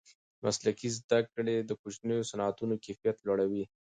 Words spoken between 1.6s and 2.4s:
د کوچنیو